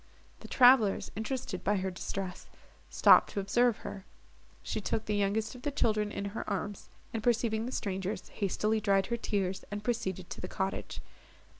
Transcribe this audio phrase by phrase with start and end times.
[0.39, 2.47] The travellers, interested by her distress,
[2.89, 4.03] stopped to observe her.
[4.63, 8.81] She took the youngest of the children in her arms, and, perceiving the strangers, hastily
[8.81, 11.01] dried her tears, and proceeded to the cottage.